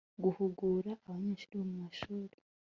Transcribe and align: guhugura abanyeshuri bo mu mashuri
guhugura 0.23 0.91
abanyeshuri 1.03 1.55
bo 1.59 1.65
mu 1.69 1.75
mashuri 1.83 2.35